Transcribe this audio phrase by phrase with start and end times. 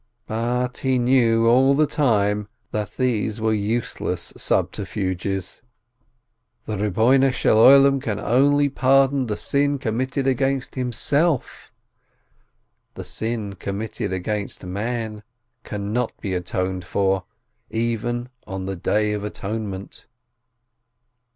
[0.25, 5.61] "But he knew all the time that these were useless subterfuges;
[6.65, 11.71] the Lord of the Universe can only pardon the sin committed against Himself,
[12.95, 15.21] the sin committed against man
[15.63, 17.25] cannot be atoned for
[17.69, 20.07] even on the Day of Atonement!